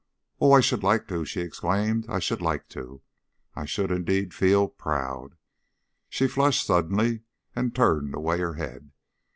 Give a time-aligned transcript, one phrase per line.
[0.39, 2.07] "Oh, I should like to!" she exclaimed.
[2.09, 3.03] "I should like to!
[3.55, 5.35] I should indeed feel proud."
[6.09, 7.21] She flushed suddenly
[7.55, 8.89] and turned away her head.